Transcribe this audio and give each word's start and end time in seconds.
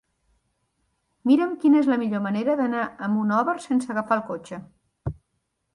Mira'm 1.31 1.53
quina 1.65 1.81
és 1.83 1.89
la 1.93 1.99
millor 2.05 2.23
manera 2.29 2.57
d'anar 2.63 2.87
a 2.89 3.11
Monòver 3.19 3.57
sense 3.69 3.95
agafar 3.97 4.19
el 4.21 4.27
cotxe. 4.33 4.63